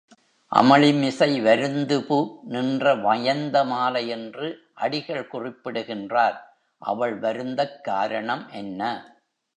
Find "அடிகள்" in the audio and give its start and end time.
4.73-5.27